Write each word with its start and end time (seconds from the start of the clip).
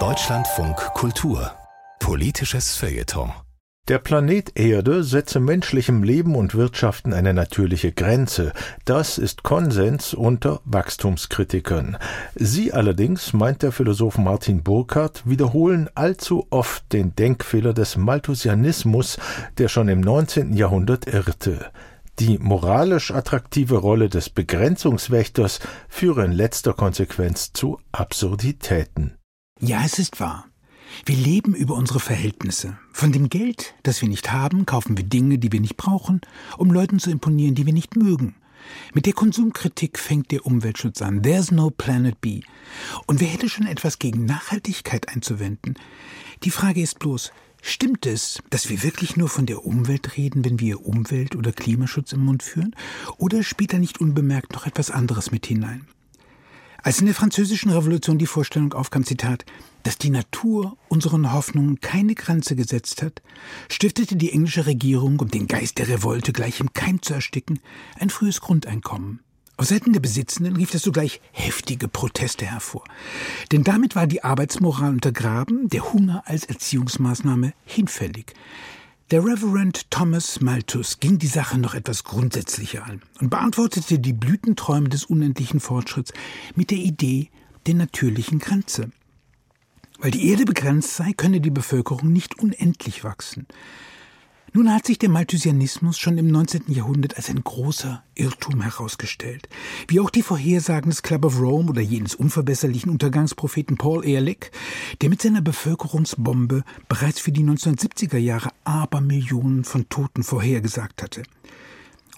Deutschlandfunk 0.00 0.74
Kultur 0.94 1.52
Politisches 2.00 2.74
Feuilleton 2.74 3.30
der 3.86 3.98
Planet 3.98 4.58
Erde 4.58 5.04
setze 5.04 5.38
menschlichem 5.38 6.02
Leben 6.02 6.34
und 6.34 6.56
Wirtschaften 6.56 7.12
eine 7.12 7.34
natürliche 7.34 7.92
Grenze. 7.92 8.52
Das 8.84 9.18
ist 9.18 9.42
Konsens 9.42 10.12
unter 10.12 10.60
Wachstumskritikern. 10.64 11.98
Sie 12.34 12.72
allerdings, 12.72 13.32
meint 13.34 13.62
der 13.62 13.72
Philosoph 13.72 14.16
Martin 14.16 14.62
Burkhardt, 14.64 15.22
wiederholen 15.26 15.90
allzu 15.94 16.46
oft 16.48 16.92
den 16.94 17.14
Denkfehler 17.14 17.74
des 17.74 17.98
Malthusianismus, 17.98 19.18
der 19.58 19.68
schon 19.68 19.88
im 19.88 20.00
19. 20.00 20.54
Jahrhundert 20.54 21.06
irrte. 21.06 21.70
Die 22.20 22.38
moralisch 22.38 23.10
attraktive 23.10 23.76
Rolle 23.76 24.08
des 24.08 24.30
Begrenzungswächters 24.30 25.58
führe 25.88 26.24
in 26.24 26.32
letzter 26.32 26.72
Konsequenz 26.72 27.52
zu 27.52 27.80
Absurditäten. 27.90 29.16
Ja, 29.60 29.82
es 29.84 29.98
ist 29.98 30.20
wahr. 30.20 30.46
Wir 31.06 31.16
leben 31.16 31.54
über 31.54 31.74
unsere 31.74 31.98
Verhältnisse. 31.98 32.78
Von 32.92 33.10
dem 33.10 33.28
Geld, 33.28 33.74
das 33.82 34.00
wir 34.00 34.08
nicht 34.08 34.30
haben, 34.30 34.64
kaufen 34.64 34.96
wir 34.96 35.04
Dinge, 35.04 35.38
die 35.38 35.50
wir 35.50 35.60
nicht 35.60 35.76
brauchen, 35.76 36.20
um 36.56 36.70
Leuten 36.70 37.00
zu 37.00 37.10
imponieren, 37.10 37.56
die 37.56 37.66
wir 37.66 37.72
nicht 37.72 37.96
mögen. 37.96 38.36
Mit 38.94 39.06
der 39.06 39.12
Konsumkritik 39.12 39.98
fängt 39.98 40.30
der 40.30 40.46
Umweltschutz 40.46 41.02
an. 41.02 41.22
There's 41.22 41.50
no 41.50 41.70
planet 41.70 42.20
B. 42.20 42.42
Und 43.06 43.20
wer 43.20 43.28
hätte 43.28 43.48
schon 43.48 43.66
etwas 43.66 43.98
gegen 43.98 44.24
Nachhaltigkeit 44.24 45.08
einzuwenden? 45.08 45.74
Die 46.44 46.50
Frage 46.50 46.80
ist 46.80 47.00
bloß, 47.00 47.32
stimmt 47.64 48.06
es, 48.06 48.42
dass 48.50 48.68
wir 48.68 48.82
wirklich 48.82 49.16
nur 49.16 49.28
von 49.28 49.46
der 49.46 49.64
Umwelt 49.64 50.16
reden, 50.16 50.44
wenn 50.44 50.60
wir 50.60 50.86
Umwelt- 50.86 51.34
oder 51.34 51.52
Klimaschutz 51.52 52.12
im 52.12 52.24
Mund 52.24 52.42
führen? 52.42 52.76
Oder 53.18 53.42
spielt 53.42 53.72
da 53.72 53.78
nicht 53.78 54.00
unbemerkt 54.00 54.52
noch 54.52 54.66
etwas 54.66 54.90
anderes 54.90 55.30
mit 55.30 55.46
hinein? 55.46 55.86
Als 56.82 57.00
in 57.00 57.06
der 57.06 57.14
französischen 57.14 57.70
Revolution 57.70 58.18
die 58.18 58.26
Vorstellung 58.26 58.74
aufkam, 58.74 59.04
Zitat, 59.04 59.46
dass 59.84 59.96
die 59.96 60.10
Natur 60.10 60.76
unseren 60.88 61.32
Hoffnungen 61.32 61.80
keine 61.80 62.14
Grenze 62.14 62.56
gesetzt 62.56 63.02
hat, 63.02 63.22
stiftete 63.70 64.16
die 64.16 64.32
englische 64.32 64.66
Regierung, 64.66 65.18
um 65.18 65.30
den 65.30 65.46
Geist 65.46 65.78
der 65.78 65.88
Revolte 65.88 66.34
gleich 66.34 66.60
im 66.60 66.74
Keim 66.74 67.00
zu 67.00 67.14
ersticken, 67.14 67.60
ein 67.98 68.10
frühes 68.10 68.42
Grundeinkommen. 68.42 69.20
Auf 69.56 69.66
Seiten 69.66 69.92
der 69.92 70.00
Besitzenden 70.00 70.56
rief 70.56 70.72
das 70.72 70.82
sogleich 70.82 71.20
heftige 71.30 71.86
Proteste 71.86 72.44
hervor. 72.44 72.84
Denn 73.52 73.62
damit 73.62 73.94
war 73.94 74.08
die 74.08 74.24
Arbeitsmoral 74.24 74.90
untergraben, 74.90 75.68
der 75.68 75.92
Hunger 75.92 76.24
als 76.26 76.44
Erziehungsmaßnahme 76.44 77.52
hinfällig. 77.64 78.34
Der 79.10 79.24
Reverend 79.24 79.90
Thomas 79.90 80.40
Malthus 80.40 80.98
ging 80.98 81.18
die 81.18 81.28
Sache 81.28 81.58
noch 81.58 81.74
etwas 81.74 82.02
grundsätzlicher 82.02 82.84
an 82.84 83.02
und 83.20 83.30
beantwortete 83.30 84.00
die 84.00 84.12
Blütenträume 84.12 84.88
des 84.88 85.04
unendlichen 85.04 85.60
Fortschritts 85.60 86.12
mit 86.56 86.70
der 86.70 86.78
Idee 86.78 87.30
der 87.66 87.74
natürlichen 87.74 88.40
Grenze. 88.40 88.90
Weil 89.98 90.10
die 90.10 90.28
Erde 90.30 90.44
begrenzt 90.44 90.96
sei, 90.96 91.12
könne 91.12 91.40
die 91.40 91.50
Bevölkerung 91.50 92.12
nicht 92.12 92.38
unendlich 92.40 93.04
wachsen. 93.04 93.46
Nun 94.56 94.72
hat 94.72 94.86
sich 94.86 95.00
der 95.00 95.08
Malthusianismus 95.08 95.98
schon 95.98 96.16
im 96.16 96.28
19. 96.28 96.66
Jahrhundert 96.68 97.16
als 97.16 97.28
ein 97.28 97.42
großer 97.42 98.04
Irrtum 98.14 98.60
herausgestellt. 98.62 99.48
Wie 99.88 99.98
auch 99.98 100.10
die 100.10 100.22
Vorhersagen 100.22 100.90
des 100.90 101.02
Club 101.02 101.24
of 101.24 101.40
Rome 101.40 101.70
oder 101.70 101.80
jenes 101.80 102.14
unverbesserlichen 102.14 102.88
Untergangspropheten 102.88 103.76
Paul 103.76 104.06
Ehrlich, 104.06 104.52
der 105.00 105.08
mit 105.08 105.20
seiner 105.20 105.40
Bevölkerungsbombe 105.40 106.62
bereits 106.88 107.18
für 107.18 107.32
die 107.32 107.42
1970er 107.42 108.18
Jahre 108.18 108.50
Abermillionen 108.62 109.64
von 109.64 109.88
Toten 109.88 110.22
vorhergesagt 110.22 111.02
hatte. 111.02 111.24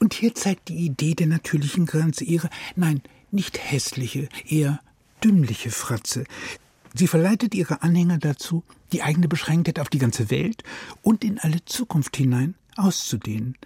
Und 0.00 0.14
hier 0.14 0.34
zeigt 0.34 0.70
die 0.70 0.86
Idee 0.86 1.12
der 1.12 1.26
natürlichen 1.26 1.84
Grenze 1.84 2.24
ihre, 2.24 2.48
nein, 2.76 3.02
nicht 3.30 3.58
hässliche, 3.58 4.30
eher 4.48 4.80
dümmliche 5.22 5.70
Fratze. 5.70 6.24
Sie 6.94 7.06
verleitet 7.06 7.54
ihre 7.54 7.82
Anhänger 7.82 8.18
dazu, 8.18 8.64
die 8.92 9.02
eigene 9.02 9.28
Beschränktheit 9.28 9.78
auf 9.78 9.88
die 9.88 9.98
ganze 9.98 10.30
Welt 10.30 10.62
und 11.02 11.24
in 11.24 11.38
alle 11.38 11.64
Zukunft 11.64 12.16
hinein 12.16 12.54
auszudehnen. 12.76 13.56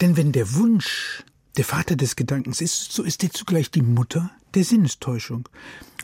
Denn 0.00 0.16
wenn 0.16 0.32
der 0.32 0.54
Wunsch 0.54 1.24
der 1.56 1.64
Vater 1.64 1.96
des 1.96 2.16
Gedankens 2.16 2.60
ist, 2.60 2.92
so 2.92 3.02
ist 3.02 3.22
er 3.22 3.30
zugleich 3.30 3.70
die 3.70 3.82
Mutter 3.82 4.30
der 4.54 4.64
Sinnestäuschung. 4.64 5.48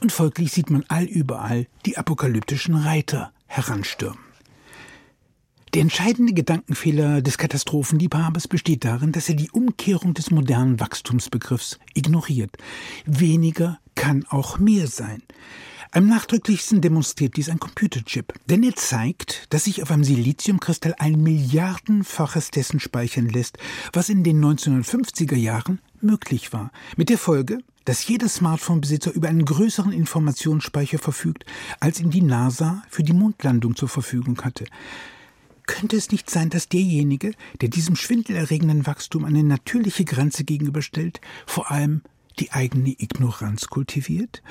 Und 0.01 0.13
folglich 0.13 0.53
sieht 0.53 0.71
man 0.71 0.85
allüberall 0.89 1.67
die 1.87 1.97
apokalyptischen 1.99 2.75
Reiter 2.75 3.33
heranstürmen. 3.47 4.19
Der 5.75 5.81
entscheidende 5.81 6.35
Gedankenfehler 6.35 7.23
des 7.23 7.39
Katastrophenliebhabers 7.39 8.47
besteht 8.47 8.85
darin, 8.85 9.13
dass 9.13 9.31
er 9.31 9.37
die 9.37 9.51
Umkehrung 9.51 10.13
des 10.13 10.31
modernen 10.31 10.81
Wachstumsbegriffs 10.81 11.79
ignoriert. 11.95 12.55
Weniger 13.07 13.79
kann 13.95 14.27
auch 14.29 14.59
mehr 14.59 14.87
sein. 14.87 15.23
Am 15.95 16.07
nachdrücklichsten 16.07 16.81
demonstriert 16.81 17.37
dies 17.37 17.51
ein 17.51 17.61
Computerchip, 17.61 18.33
denn 18.49 18.63
er 18.63 18.75
zeigt, 18.75 19.45
dass 19.51 19.65
sich 19.65 19.83
auf 19.83 19.91
einem 19.91 20.05
Siliziumkristall 20.05 20.95
ein 20.99 21.23
Milliardenfaches 21.23 22.51
dessen 22.51 22.81
speichern 22.81 23.29
lässt, 23.29 23.59
was 23.93 24.09
in 24.09 24.25
den 24.25 24.43
1950er 24.43 25.37
Jahren 25.37 25.81
möglich 26.01 26.55
war. 26.55 26.73
Mit 26.97 27.11
der 27.11 27.19
Folge, 27.19 27.59
dass 27.85 28.09
jeder 28.09 28.31
Smartphone-Besitzer 28.31 29.13
über 29.13 29.29
einen 29.29 29.45
größeren 29.45 29.93
Informationsspeicher 29.93 30.99
verfügt, 30.99 31.45
als 31.79 32.01
ihm 32.01 32.09
die 32.09 32.23
NASA 32.23 32.83
für 32.89 33.03
die 33.03 33.13
Mondlandung 33.13 33.77
zur 33.77 33.91
Verfügung 33.91 34.41
hatte. 34.41 34.65
Könnte 35.67 35.97
es 35.97 36.11
nicht 36.11 36.31
sein, 36.31 36.49
dass 36.49 36.71
derjenige, 36.71 37.33
der 37.61 37.69
diesem 37.69 37.97
schwindelerregenden 37.97 38.87
Wachstum 38.87 39.27
eine 39.27 39.45
natürliche 39.45 40.07
Grenze 40.07 40.45
gegenüberstellt, 40.45 41.21
vor 41.47 41.71
allem 41.71 42.01
die 42.39 42.51
eigene 42.51 42.95
Ignoranz 42.99 43.67
kultiviert? 43.67 44.43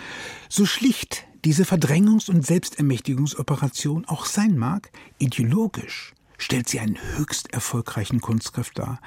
So 0.47 0.67
schlicht 0.67 1.25
diese 1.43 1.63
Verdrängungs- 1.63 2.29
und 2.29 2.45
Selbstermächtigungsoperation 2.45 4.05
auch 4.05 4.25
sein 4.25 4.57
mag, 4.57 4.91
ideologisch 5.19 6.13
stellt 6.41 6.67
sie 6.67 6.79
einen 6.79 6.97
höchst 7.17 7.53
erfolgreichen 7.53 8.19
Kunstgriff 8.19 8.71
dar. 8.71 8.99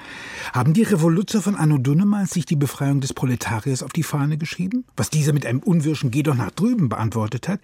Haben 0.53 0.73
die 0.73 0.83
Revoluzer 0.83 1.41
von 1.41 1.55
Anno 1.55 1.77
Dunnemals 1.77 2.31
sich 2.31 2.45
die 2.45 2.55
Befreiung 2.55 3.01
des 3.01 3.13
Proletariers 3.13 3.83
auf 3.83 3.91
die 3.91 4.03
Fahne 4.03 4.37
geschrieben? 4.37 4.85
Was 4.95 5.09
dieser 5.09 5.33
mit 5.33 5.45
einem 5.45 5.59
unwirschen 5.59 6.11
Geh 6.11 6.23
doch 6.23 6.35
nach 6.35 6.51
drüben 6.51 6.89
beantwortet 6.89 7.47
hat, 7.47 7.59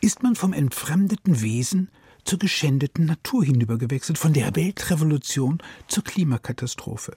ist 0.00 0.22
man 0.22 0.36
vom 0.36 0.52
entfremdeten 0.52 1.42
Wesen 1.42 1.90
zur 2.24 2.38
geschändeten 2.38 3.06
Natur 3.06 3.44
hinübergewechselt, 3.44 4.18
von 4.18 4.32
der 4.32 4.54
Weltrevolution 4.56 5.58
zur 5.86 6.02
Klimakatastrophe. 6.04 7.14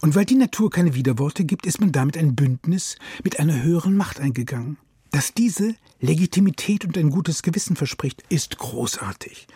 Und 0.00 0.14
weil 0.14 0.24
die 0.24 0.36
Natur 0.36 0.70
keine 0.70 0.94
Widerworte 0.94 1.44
gibt, 1.44 1.66
ist 1.66 1.80
man 1.80 1.92
damit 1.92 2.16
ein 2.16 2.36
Bündnis 2.36 2.96
mit 3.24 3.40
einer 3.40 3.62
höheren 3.62 3.96
Macht 3.96 4.20
eingegangen. 4.20 4.78
Dass 5.10 5.32
diese 5.32 5.74
Legitimität 6.00 6.84
und 6.84 6.96
ein 6.98 7.10
gutes 7.10 7.42
Gewissen 7.42 7.76
verspricht, 7.76 8.22
ist 8.28 8.58
großartig. 8.58 9.46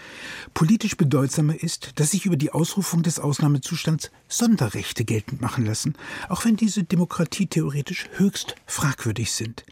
Politisch 0.54 0.96
bedeutsamer 0.96 1.62
ist, 1.62 1.92
dass 1.96 2.12
sich 2.12 2.26
über 2.26 2.36
die 2.36 2.52
Ausrufung 2.52 3.02
des 3.02 3.20
Ausnahmezustands 3.20 4.10
Sonderrechte 4.28 5.04
geltend 5.04 5.40
machen 5.40 5.66
lassen, 5.66 5.94
auch 6.28 6.44
wenn 6.44 6.56
diese 6.56 6.84
demokratietheoretisch 6.84 8.08
höchst 8.16 8.56
fragwürdig 8.66 9.32
sind. 9.32 9.64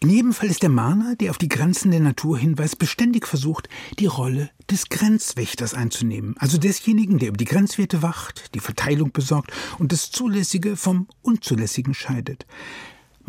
In 0.00 0.10
jedem 0.10 0.32
Fall 0.32 0.48
ist 0.48 0.62
der 0.62 0.70
Mahner, 0.70 1.16
der 1.16 1.30
auf 1.30 1.38
die 1.38 1.48
Grenzen 1.48 1.90
der 1.90 2.00
Natur 2.00 2.38
hinweist, 2.38 2.78
beständig 2.78 3.26
versucht, 3.26 3.68
die 3.98 4.06
Rolle 4.06 4.50
des 4.70 4.88
Grenzwächters 4.88 5.74
einzunehmen, 5.74 6.36
also 6.38 6.56
desjenigen, 6.56 7.18
der 7.18 7.28
über 7.28 7.36
die 7.36 7.44
Grenzwerte 7.44 8.00
wacht, 8.00 8.54
die 8.54 8.60
Verteilung 8.60 9.12
besorgt 9.12 9.52
und 9.78 9.92
das 9.92 10.10
Zulässige 10.10 10.76
vom 10.76 11.08
Unzulässigen 11.22 11.94
scheidet. 11.94 12.46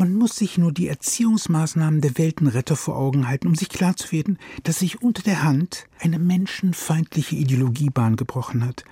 Man 0.00 0.14
muss 0.14 0.34
sich 0.34 0.56
nur 0.56 0.72
die 0.72 0.88
Erziehungsmaßnahmen 0.88 2.00
der 2.00 2.16
Weltenretter 2.16 2.74
vor 2.74 2.96
Augen 2.96 3.28
halten, 3.28 3.48
um 3.48 3.54
sich 3.54 3.68
klar 3.68 3.96
zu 3.96 4.10
werden, 4.12 4.38
dass 4.62 4.78
sich 4.78 5.02
unter 5.02 5.22
der 5.22 5.42
Hand 5.42 5.84
eine 5.98 6.18
menschenfeindliche 6.18 7.36
Ideologie 7.36 7.90
Bahn 7.90 8.16
gebrochen 8.16 8.64
hat. 8.64 8.86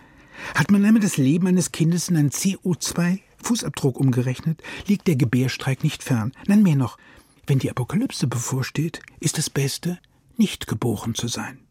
Hat 0.54 0.70
man 0.70 0.84
einmal 0.84 1.00
das 1.00 1.16
Leben 1.16 1.46
eines 1.46 1.72
Kindes 1.72 2.10
in 2.10 2.18
einen 2.18 2.28
CO2-Fußabdruck 2.28 3.96
umgerechnet, 3.96 4.62
liegt 4.86 5.06
der 5.06 5.16
Gebärstreik 5.16 5.82
nicht 5.82 6.02
fern. 6.02 6.32
Nein, 6.46 6.62
mehr 6.62 6.76
noch, 6.76 6.98
wenn 7.46 7.58
die 7.58 7.70
Apokalypse 7.70 8.26
bevorsteht, 8.26 9.00
ist 9.18 9.38
das 9.38 9.48
Beste, 9.48 9.98
nicht 10.36 10.66
geboren 10.66 11.14
zu 11.14 11.26
sein. 11.26 11.67